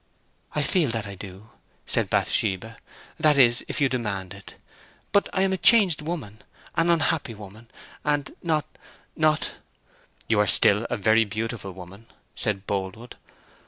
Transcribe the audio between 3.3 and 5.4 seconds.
is, if you demand it. But